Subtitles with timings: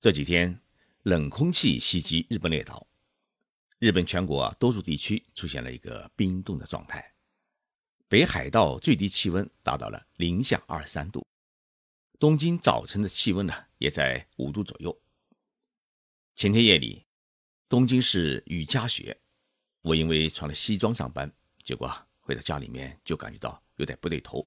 [0.00, 0.60] 这几天
[1.02, 2.86] 冷空气袭击日本列岛，
[3.80, 7.14] 日本全国多数地区出现了一个冰冻的状态，
[8.06, 11.26] 北海道最低气温达到了零下二十三度，
[12.16, 14.96] 东京早晨的气温呢也在五度左右。
[16.36, 17.04] 前天夜里，
[17.68, 19.20] 东京市雨夹雪，
[19.82, 21.28] 我因为穿了西装上班，
[21.64, 24.46] 结果回到家里面就感觉到有点不对头，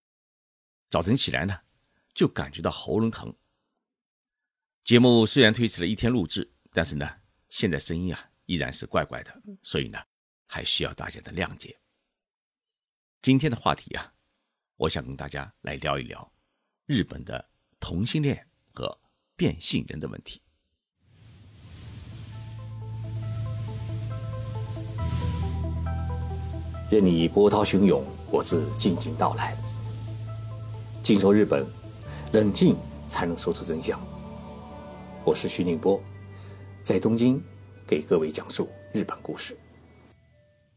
[0.88, 1.60] 早晨起来呢
[2.14, 3.36] 就感觉到喉咙疼。
[4.92, 7.10] 节目虽然推迟了一天录制，但是呢，
[7.48, 9.32] 现在声音啊依然是怪怪的，
[9.64, 9.98] 所以呢，
[10.46, 11.80] 还需要大家的谅解。
[13.22, 14.12] 今天的话题啊，
[14.76, 16.30] 我想跟大家来聊一聊
[16.88, 17.50] 日本的
[17.80, 19.00] 同性恋和
[19.38, 20.42] 变性人的问题。
[26.92, 29.56] 任你波涛汹涌，我自静静到来。
[31.02, 31.66] 静说日本，
[32.34, 32.76] 冷静
[33.08, 33.98] 才能说出真相。
[35.24, 36.04] 我是徐宁波，
[36.82, 37.40] 在东京
[37.86, 39.56] 给各位讲述日本故事。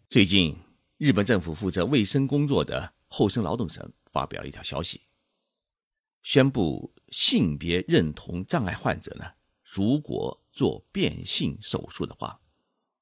[0.06, 0.54] 最近，
[0.98, 5.00] 日本政府负责卫生工作的厚生劳动省发表了一条消息，
[6.22, 9.24] 宣布性别认同障碍患者呢，
[9.62, 12.38] 如果做变性手术的话，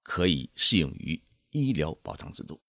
[0.04, 2.62] 可以适用于医疗保障制度。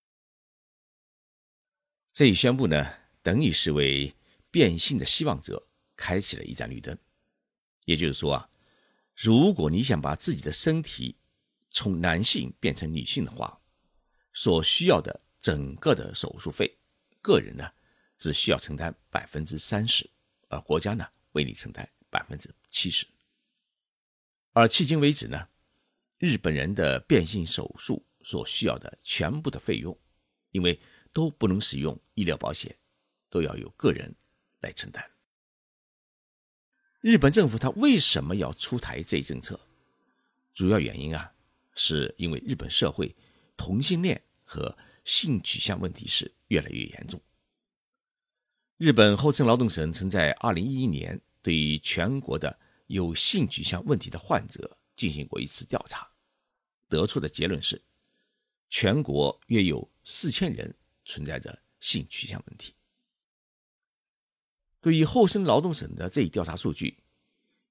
[2.12, 4.12] 这一宣布呢，等于是为
[4.50, 5.62] 变性的希望者
[5.96, 6.98] 开启了一盏绿灯，
[7.86, 8.50] 也就是说啊。
[9.16, 11.16] 如果你想把自己的身体
[11.70, 13.62] 从男性变成女性的话，
[14.34, 16.78] 所需要的整个的手术费，
[17.22, 17.72] 个人呢
[18.18, 20.10] 只需要承担百分之三十，
[20.50, 23.06] 而国家呢为你承担百分之七十。
[24.54, 25.48] 而迄今为止呢，
[26.18, 29.98] 日本人的变性手术所需要的全部的费用，
[30.52, 30.80] 因为
[31.12, 32.76] 都不能使用医疗保险，
[33.30, 34.14] 都要由个人
[34.60, 35.13] 来承担。
[37.04, 39.60] 日本政府它为什么要出台这一政策？
[40.54, 41.34] 主要原因啊，
[41.76, 43.14] 是因为日本社会
[43.58, 44.74] 同性恋和
[45.04, 47.22] 性取向问题是越来越严重。
[48.78, 52.58] 日本厚生劳动省曾在二零一一年对于全国的
[52.88, 56.08] 有性取向问题的患者进行过一次调查，
[56.88, 57.82] 得出的结论是，
[58.70, 60.74] 全国约有四千人
[61.04, 62.74] 存在着性取向问题。
[64.80, 66.98] 对于厚生劳动省的这一调查数据，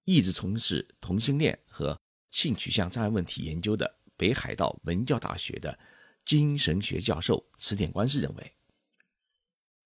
[0.04, 1.98] 一直从事同性恋和
[2.30, 5.78] 性取向障碍问题研究的北海道文教大学的
[6.24, 8.52] 精神学教授池田官司认为，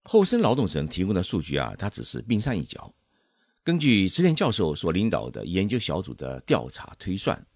[0.04, 2.94] 厚生劳动省提供的数据啊，它只是冰山一角。
[3.62, 7.46] 根据池田教授所领导的研究小组的调查推算，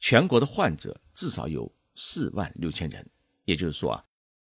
[0.00, 3.06] 全国的患者至少有四万六千人，
[3.44, 4.04] 也就是说啊，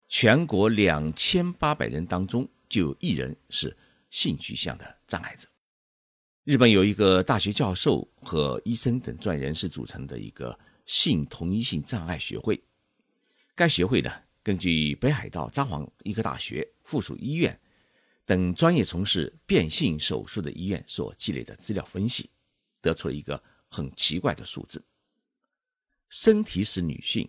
[0.07, 3.75] 全国两千八百人当中就有一人是。
[4.13, 5.49] 性取向的障碍者，
[6.43, 12.61] 日本有一个大学教授和医生等专业人士组成的一个性同一性障碍学会。
[13.55, 14.11] 该学会呢，
[14.43, 17.57] 根据北海道札幌医科大学附属医院
[18.25, 22.29] 等专业从事变性手术的医院所积累的资料分析，
[22.81, 24.83] 得出了一个很奇怪的数字：
[26.09, 27.25] 身体是女性，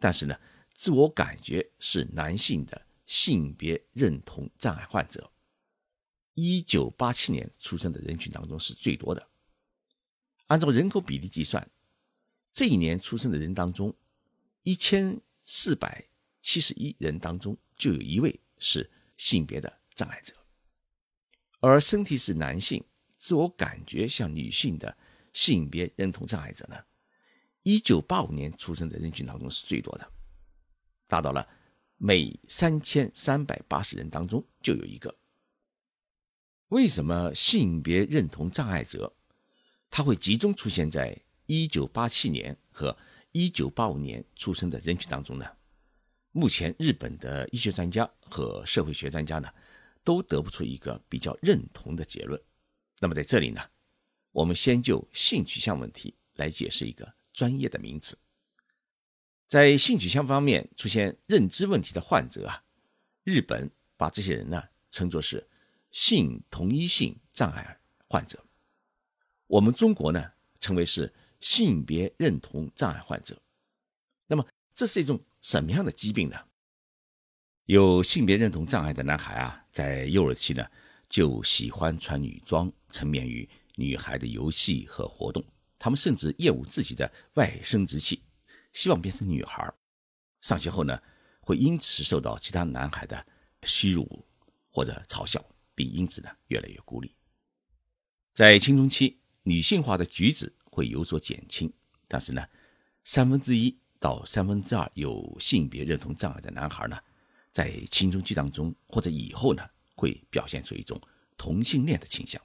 [0.00, 0.36] 但是呢，
[0.72, 5.30] 自我感觉是男性的性别认同障碍患者。
[6.36, 9.26] 一九八七年出生的人群当中是最多的。
[10.48, 11.66] 按照人口比例计算，
[12.52, 13.92] 这一年出生的人当中，
[14.62, 16.04] 一千四百
[16.42, 20.34] 七十一人当中就有一位是性别的障碍者。
[21.60, 22.84] 而身体是男性、
[23.16, 24.94] 自我感觉像女性的
[25.32, 26.76] 性别认同障碍者呢，
[27.62, 30.12] 一九八五年出生的人群当中是最多的，
[31.06, 31.48] 达到了
[31.96, 35.12] 每三千三百八十人当中就有一个。
[36.70, 39.14] 为什么性别认同障碍者
[39.88, 41.16] 他会集中出现在
[41.46, 42.96] 一九八七年和
[43.30, 45.46] 一九八五年出生的人群当中呢？
[46.32, 49.48] 目前日本的医学专家和社会学专家呢，
[50.02, 52.40] 都得不出一个比较认同的结论。
[52.98, 53.60] 那么在这里呢，
[54.32, 58.18] 我们先就性取向问题来解释一个专业的名词。
[59.46, 62.64] 在性取向方面出现认知问题的患者啊，
[63.22, 65.46] 日本把这些人呢称作是。
[65.96, 68.44] 性同一性障碍患者，
[69.46, 71.10] 我们中国呢称为是
[71.40, 73.40] 性别认同障碍患者。
[74.26, 76.36] 那么这是一种什么样的疾病呢？
[77.64, 80.62] 有性别认同障碍的男孩啊，在幼儿期呢
[81.08, 85.42] 就喜欢穿女装，沉湎于女孩的游戏和活动。
[85.78, 88.22] 他们甚至厌恶自己的外生殖器，
[88.74, 89.72] 希望变成女孩。
[90.42, 91.02] 上学后呢，
[91.40, 93.26] 会因此受到其他男孩的
[93.62, 94.26] 欺辱
[94.68, 95.42] 或者嘲笑。
[95.76, 97.14] 并因此呢越来越孤立。
[98.32, 101.72] 在青春期，女性化的举止会有所减轻，
[102.08, 102.44] 但是呢，
[103.04, 106.98] 三分之一到三分之二有性别认同障碍的男孩呢，
[107.52, 109.62] 在青春期当中或者以后呢，
[109.94, 111.00] 会表现出一种
[111.36, 112.40] 同性恋的倾向。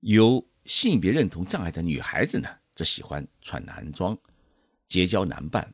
[0.00, 4.16] 有性别认同障碍的女孩子呢，则喜欢穿男装，
[4.86, 5.72] 结交男伴，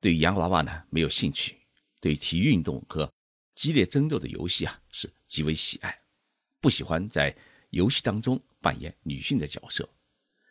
[0.00, 1.56] 对洋娃娃呢没有兴趣，
[2.00, 3.10] 对体育运动和
[3.54, 5.96] 激烈争斗的游戏啊是极为喜爱，
[6.60, 7.36] 不喜欢在
[7.70, 9.88] 游戏当中扮演女性的角色，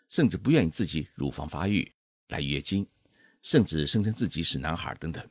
[0.07, 1.91] 甚至不愿意自己乳房发育
[2.27, 2.87] 来月经，
[3.41, 5.27] 甚至声称自己是男孩等等。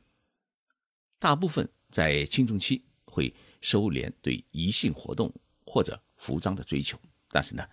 [1.17, 5.33] 大部分在青春期会收敛对异性活动
[5.65, 6.99] 或者服装的追求。
[7.29, 7.67] 但是呢，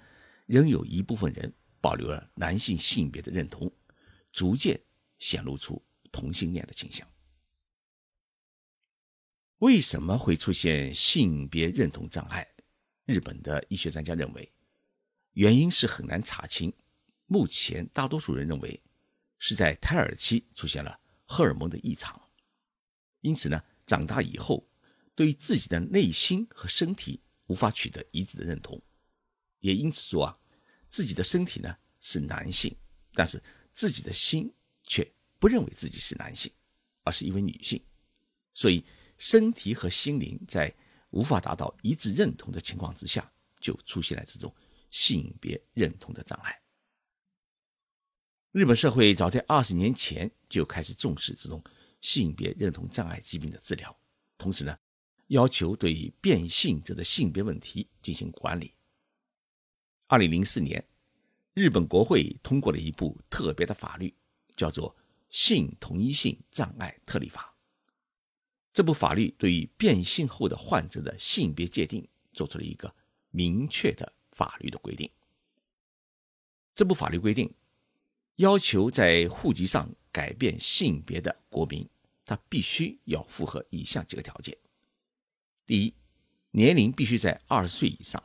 [0.47, 3.71] 仍有一部分人保留了男性性别的认同，
[4.33, 4.81] 逐渐
[5.19, 7.07] 显露出同性恋的倾向。
[9.65, 12.47] 为什么会出现性别认同障碍？
[13.07, 14.53] 日本的医学专家认为，
[15.33, 16.71] 原因是很难查清。
[17.25, 18.79] 目前大多数人认为
[19.39, 22.21] 是在胎儿期出现了荷尔蒙的异常，
[23.23, 24.69] 因此呢，长大以后
[25.15, 28.79] 对自己的内心和身体无法取得一致的认同。
[29.61, 30.39] 也因此说啊，
[30.89, 32.77] 自己的身体呢是男性，
[33.15, 34.53] 但是自己的心
[34.83, 36.53] 却不认为自己是男性，
[37.03, 37.83] 而是一位女性，
[38.53, 38.85] 所以
[39.25, 40.71] 身体和心灵在
[41.09, 44.55] 无法达到一致认同的情况之下，就出现了这种
[44.91, 46.61] 性别认同的障碍。
[48.53, 51.65] 日本社会早在二十年前就开始重视这种
[52.03, 53.99] 性别认同障碍疾病的治疗，
[54.37, 54.77] 同时呢，
[55.29, 58.75] 要求对变性者的性别问题进行管理。
[60.07, 60.87] 二零零四年，
[61.55, 64.15] 日本国会通过了一部特别的法律，
[64.55, 64.95] 叫做
[65.31, 67.51] 《性同一性障碍特例法》。
[68.75, 72.93] 这部法律对于变性后的患者的性别界定做出了一个
[73.31, 75.09] 明确的法律的规定。
[76.75, 77.55] 这部法律规定，
[78.35, 81.89] 要求在户籍上改变性别的国民，
[82.27, 84.59] 他必须要符合以下几个条件：
[85.65, 85.95] 第一，
[86.51, 88.21] 年龄必须在二十岁以上；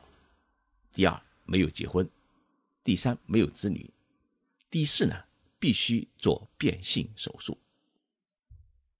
[0.92, 2.10] 第二，没有结婚，
[2.82, 3.88] 第三没有子女，
[4.68, 5.14] 第四呢
[5.60, 7.56] 必须做变性手术。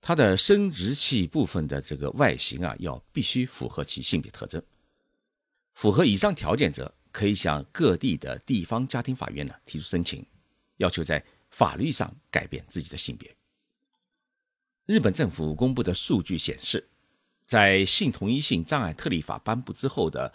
[0.00, 4.62] 他的生殖器部分的这个外形啊，要必须符合其性别特征。
[5.75, 10.25] 符合以上条件者，可以向各地的地方家庭法院呢提出申请，
[10.79, 13.31] 要求在法律上改变自己的性别。
[14.87, 16.88] 日本政府公布的数据显示，
[17.47, 20.32] 在性同一性障碍特例法颁布之后的。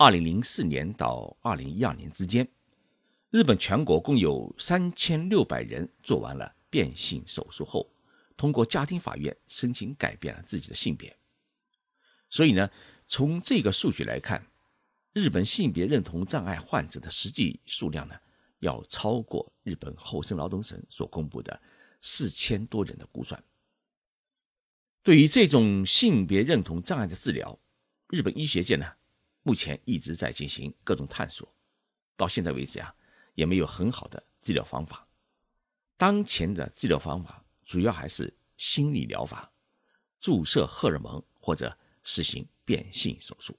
[0.00, 2.46] 二零零四年到二零一二年之间，
[3.32, 7.84] 日本全国共有三千六百人做完了变性手术后，
[8.38, 11.14] 通过家庭法院申请改变了自己的性别。
[12.30, 12.70] 所以呢，
[13.06, 14.46] 从这个数据来看，
[15.12, 18.14] 日本性别认同障碍患者的实际数量呢，
[18.60, 21.60] 要超过日本厚生劳动省所公布的
[22.00, 23.42] 四千多人的估算。
[25.02, 27.58] 对于这种性别认同障碍的治疗，
[28.08, 28.86] 日本医学界呢？
[29.42, 31.52] 目前一直在进行各种探索，
[32.16, 32.94] 到现在为止啊，
[33.34, 35.08] 也没有很好的治疗方法。
[35.96, 39.52] 当前的治疗方法主要还是心理疗法、
[40.18, 43.56] 注射荷尔蒙或者实行变性手术。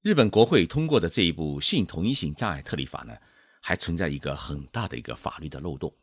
[0.00, 3.14] 日本国会通过的这一部性同一性障碍特例法呢，
[3.60, 5.94] 还存在一个很大的一个法律的漏洞，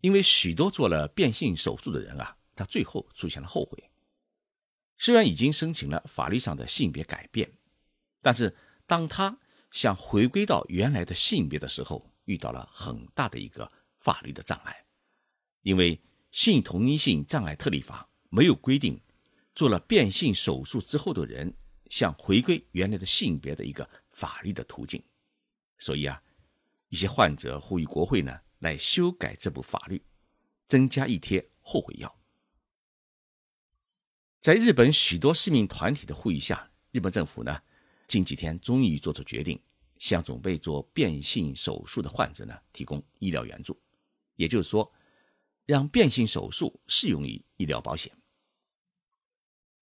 [0.00, 3.90] 因为许多做了变性手术的人啊，他最后出现了后悔。
[4.96, 7.52] 虽然已经申请了法律上的性别改变，
[8.22, 9.38] 但是当他
[9.70, 14.83] 想回归到原来的性别的时候，遇到了很大的一个法律的障碍，
[15.64, 19.00] 因为性同一性障碍特例法没有规定
[19.54, 21.52] 做了变性手术之后的人
[21.90, 25.02] 想回归原来的性别的一个法律的途径，
[25.78, 26.22] 所以啊，
[26.88, 30.02] 一些患者呼吁国会呢来修改这部法律，
[30.66, 32.14] 增加一贴后悔药。
[34.40, 37.58] 在日本许多市民团体的呼吁下，日本政府呢，
[38.06, 39.58] 近几天终于做出决定，
[39.98, 43.80] 向准备做变性手术的患者呢提供医疗援助，
[44.36, 44.92] 也就是说，
[45.66, 48.12] 让变性手术适用于医疗保险。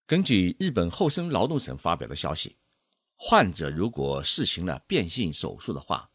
[0.06, 2.56] 根据日本厚生劳动省发表的消息，
[3.16, 6.10] 患者如果实行了变性手术的话，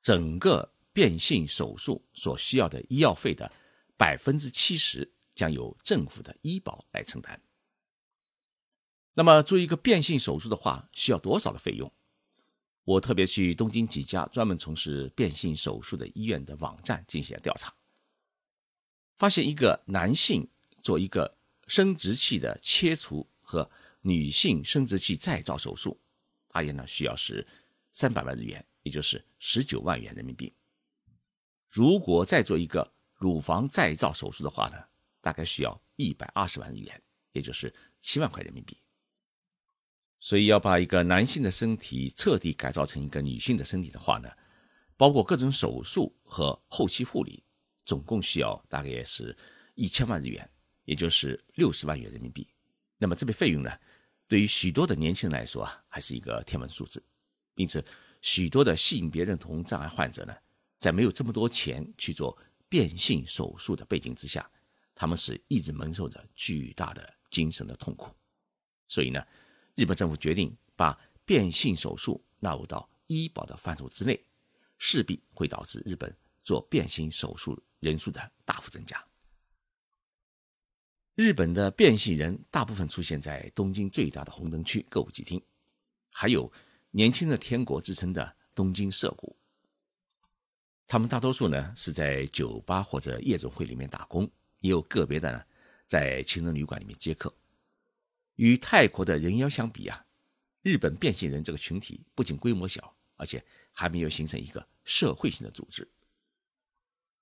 [0.00, 3.50] 整个变性手术所需要的医药费的
[3.96, 7.40] 百分之七十将由政府的医保来承担。
[9.14, 11.92] 那么做一个变性手术的话，需要多少的费用？
[12.84, 17.74] 我特别去东京几家专门从事变性手术的医院的网站进行了调查，
[19.18, 20.48] 发现一个男性
[20.80, 23.68] 做一个生殖器的切除和
[24.00, 26.00] 女性生殖器再造手术，
[26.46, 27.44] 大约呢需要是
[27.90, 30.54] 三百万日元，也就是十九万元人民币。
[31.68, 34.76] 如果再做一个乳房再造手术的话呢，
[35.20, 38.78] 大概需要一百二十万日元，也就是七万块人民币。
[40.20, 44.30] 所以要把一个男性的身体彻底改造成一个女性的身体的话呢，
[44.96, 47.42] 包括各种手术和后期护理，
[47.88, 49.34] 总共需要大概是
[49.74, 50.46] 一千万日元，
[50.84, 52.46] 也就是六十万元人民币。
[52.98, 53.70] 那么这笔费用呢，
[54.26, 57.02] 对于许多的年轻人来说啊，还是一个天文数字。
[57.54, 57.82] 因此，
[58.20, 60.36] 许多的性别认同障碍患者呢，
[60.76, 62.36] 在没有这么多钱去做
[62.68, 64.46] 变性手术的背景之下，
[64.94, 68.14] 他们是一直蒙受着巨大的精神的痛苦。
[68.86, 69.24] 所以呢。
[69.74, 74.20] 日本政府决定把变性手术纳入到医保的范畴之内，
[74.76, 79.02] 势必会导致日本做变性手术人数的大幅增加。
[81.14, 85.42] 日本的变性人大部分出现在东京最大的红灯区歌舞伎町，
[86.10, 86.50] 还有
[86.92, 89.36] “年轻的天国”之称的东京涩谷。
[90.86, 94.30] 他们大多数呢是在酒吧或者夜总会里面打工，
[94.60, 95.44] 也有个别的呢
[95.86, 97.34] 在情人旅馆里面接客。
[98.36, 100.06] 与泰国的人妖相比啊，
[100.62, 105.86] 日本变性人这个群体不仅规模小，而且还没有形成一个社会性的组织。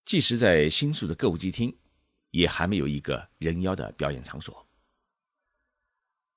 [0.07, 1.75] 即使在新宿的歌舞伎町，
[2.31, 4.65] 也还没有一个人妖的表演场所。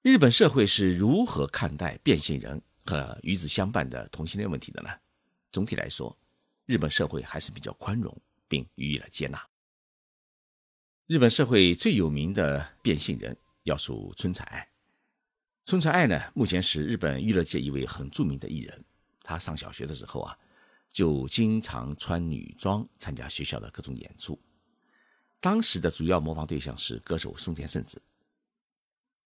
[0.02, 4.90] 日本社会是如何看待变性人和与之相伴的同性恋问题的呢？
[5.52, 6.18] 总体来说，
[6.66, 9.40] 日本社会还是比较宽容，并予以了接纳。
[11.06, 14.68] 日本社会最有名的变性人要数春彩爱。
[15.66, 18.84] 春彩爱呢，目前是日本娱乐界一位很著名的艺人。
[19.22, 20.36] 他上小学的时候啊，
[20.90, 24.40] 就经常穿女装参加学校的各种演出。
[25.40, 28.02] 当时的主要模仿对象是歌手松田圣子。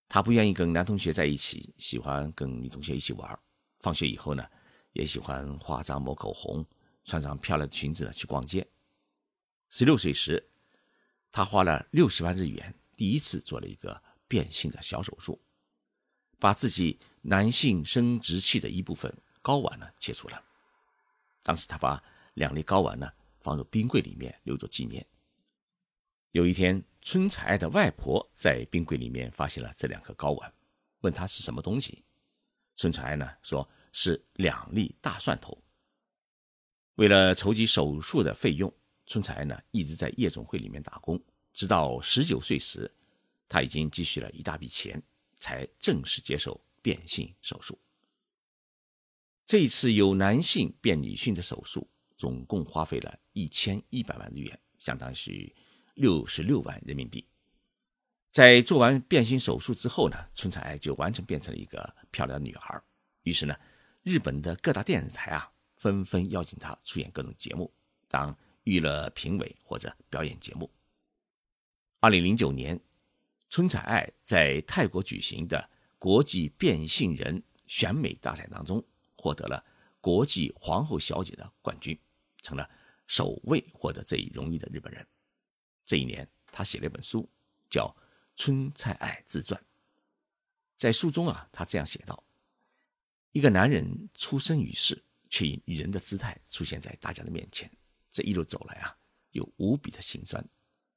[0.07, 3.39] 他不愿意跟男同学在一起，喜欢跟女同学一起玩。
[3.79, 4.45] 放学以后呢，
[4.91, 6.63] 也喜欢化妆抹口红，
[7.03, 8.67] 穿上漂亮的裙子呢去逛街。
[9.69, 10.47] 十六岁时，
[11.31, 15.41] 他花了六十万日元，第一次做了一个变性的小手术。
[16.37, 20.43] 把自己男性生殖器的一部分睾丸呢切除了。
[21.43, 22.01] 当时他把
[22.33, 25.05] 两粒睾丸呢放入冰柜里面留作纪念。
[26.31, 30.53] 有一天，春彩爱的外婆在冰柜里面发现了这两颗睾丸，
[31.01, 32.03] 问他是什么东西。
[32.75, 35.55] 春彩爱呢说是两粒大蒜头。
[36.95, 38.73] 为了筹集手术的费用，
[39.05, 41.21] 春彩爱呢一直在夜总会里面打工，
[41.53, 42.91] 直到十九岁时，
[43.47, 45.01] 他已经积蓄了一大笔钱。
[45.35, 47.77] 才正式接受变性手术。
[49.45, 55.53] 这次由男性变女性的手术，总共花费了一千一百万日元，相当于
[55.95, 57.25] 六十六万人民币。
[58.31, 62.81] 在做完变性手术之后呢，春彩爱就完全变成了一个漂亮的女孩。
[63.23, 63.55] 于是呢，
[64.01, 67.71] 日本的各大电视台啊，纷纷邀请她出演各种节目，
[68.07, 70.71] 当娱乐评委或者表演节目。
[71.99, 72.79] 二零零九年。
[73.49, 75.69] 春彩爱在泰国举行的
[75.99, 78.83] 国际变性人选美大赛当中，
[79.23, 79.65] 获得了
[80.01, 81.97] 国际皇后小姐的冠军，
[82.41, 82.69] 成了
[83.07, 85.07] 首位获得这一荣誉的日本人。
[85.85, 87.29] 这一年，他写了一本书，
[87.69, 87.87] 叫
[88.35, 89.57] 《春菜爱自传》。
[90.75, 92.21] 在书中啊，他这样写道
[93.31, 97.71] ：“一个男人出生于世，却以女人的姿态出现在大家的面前，
[98.09, 98.93] 这一路走来啊，
[99.31, 100.45] 有无比的心酸。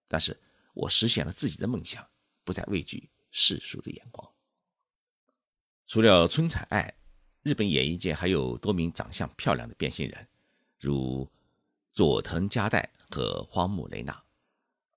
[0.09, 0.37] 但是
[0.75, 2.05] 我实现了自己的梦想。”
[2.43, 4.35] 不再畏惧世俗的眼光。
[5.89, 6.96] 除了春彩爱，
[7.47, 10.29] 日本演艺界还有多名长相漂亮的变性人，
[10.81, 11.31] 如
[11.93, 14.21] 佐藤佳代和荒木雷娜。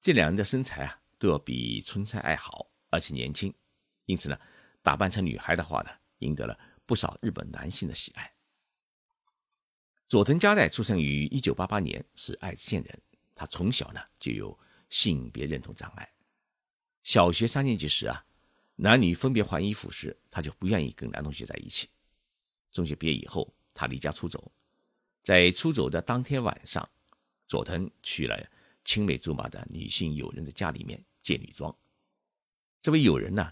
[0.02, 3.54] 这两人的身材啊，都要比春菜爱好，而且年轻。
[4.06, 4.40] 因此呢，
[4.82, 5.92] 打扮成女孩的话呢，
[6.22, 8.34] 赢得了不少日本男性的喜爱。
[10.08, 13.02] 佐藤佳代出生于一九八八年，是爱知县人。
[13.36, 16.12] 他从小呢就有性别认同障碍。
[17.04, 18.26] 小学三年级时啊，
[18.76, 21.88] 男女分别换衣服时，他就不愿意跟男同学在一起。
[22.72, 24.52] 中学毕业以后，他离家出走，
[25.24, 26.88] 在出走的当天晚上，
[27.48, 28.38] 佐藤去了
[28.86, 31.76] 青梅竹马的女性友人的家里面借女装。
[32.82, 33.52] 这位友人呢，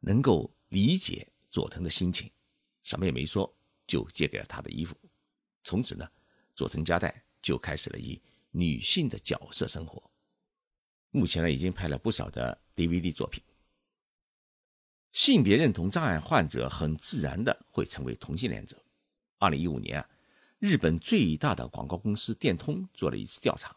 [0.00, 2.30] 能够理解佐藤的心情，
[2.82, 3.52] 什么也没说，
[3.86, 4.96] 就借给了他的衣服。
[5.64, 6.08] 从此呢，
[6.54, 10.02] 佐藤家代就开始了以女性的角色生活。
[11.10, 13.42] 目前呢，已经拍了不少的 DVD 作品。
[15.12, 18.82] 性别认同障碍患者很自然的会成为同性恋者。
[19.38, 20.08] 二零一五年啊，
[20.58, 23.76] 日本最大的广告公司电通做了一次调查，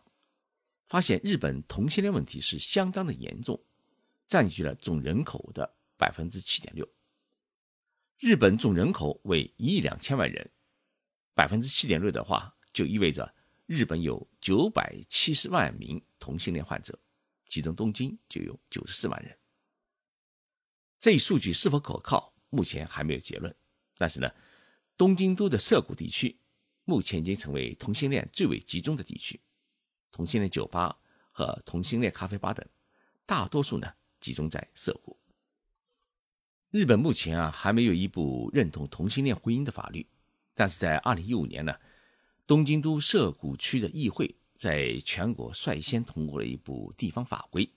[0.86, 3.62] 发现日本同性恋问题是相当的严重，
[4.26, 6.88] 占据了总人口的百分之七点六。
[8.18, 10.50] 日本总人口为一亿两千万人，
[11.34, 16.98] 百分之七点六的话，就意味着日本有九百七十万名同性恋患者，
[17.50, 19.38] 其中东京就有九十四万人。
[21.06, 23.56] 这一数据是否可靠，目前还没有结论。
[23.96, 24.28] 但是呢，
[24.98, 26.36] 东京都的涩谷地区
[26.84, 29.40] 目前已经成为同性恋最为集中的地区，
[30.12, 30.98] 同性恋酒吧
[31.30, 32.68] 和同性恋咖啡吧等，
[33.24, 33.88] 大多数呢
[34.20, 35.16] 集中在涩谷。
[36.72, 40.08] 日本目前啊还没有一部认同同性恋婚姻的法律，
[40.56, 41.76] 但是在二零一五年呢，
[42.48, 47.72] 东京都涩谷区的议会在全国率先通过了一部地方法规，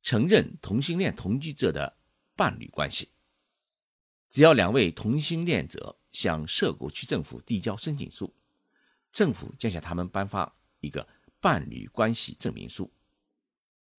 [0.00, 1.96] 承认同性恋同居者的
[2.36, 3.08] 伴侣关系。
[4.28, 8.34] 只要两位同性恋者向涉谷区政府递交申请书，
[9.10, 11.08] 政府将向他们颁发一个
[11.40, 12.92] 伴侣关系证明书。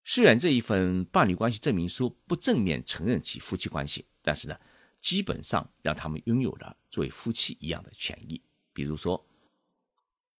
[0.03, 4.57] 虽然这一份伴侣关系证明书不正面承认其夫妻关系，但是呢，
[5.01, 8.41] 基本上让他们拥有了作为夫妻一样的权益，
[8.71, 9.25] 比如说，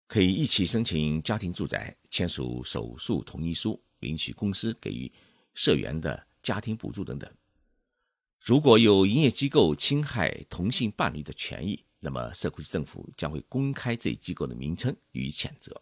[0.06, 5.12] 可以一起申请家庭住宅、签署手术同意书、领取公司给予
[5.54, 7.30] 社员的家庭补助等等。
[8.48, 15.82] 如果有营业机构侵害同性伴侣的权益，那么社区政府将会公开这一机构的名称予以谴责。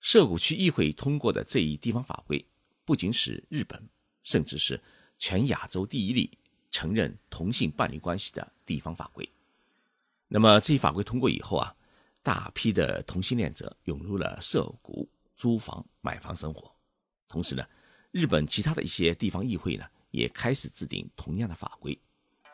[0.00, 2.44] 涉谷区议会通过的这一地方法规，
[2.84, 3.82] 不仅使日本，
[4.22, 4.78] 甚至是
[5.16, 6.30] 全亚洲第一例
[6.70, 9.26] 承认同性伴侣关系的地方法规。
[10.28, 11.74] 那么这一法规通过以后啊，
[12.22, 16.70] 大批的同性恋者涌入了涉谷租房买房生活。
[17.28, 17.66] 同时呢，
[18.10, 19.86] 日本其他的一些地方议会呢。
[20.12, 22.00] 也开始制定同样的法规，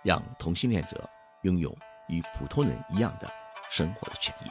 [0.02, 1.06] 让同性恋者
[1.42, 1.76] 拥有
[2.08, 3.30] 与普通人一样的
[3.70, 4.48] 生活的权益。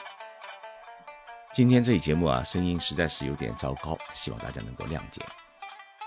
[1.54, 5.22] 今天这一节目啊，声音实在是有点糟糕，希望大家能够谅解。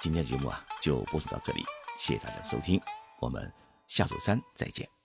[0.01, 1.65] 今天节目啊，就播送到这里，
[1.99, 2.81] 谢谢大家收听，
[3.19, 3.53] 我们
[3.89, 5.00] 下周三再见。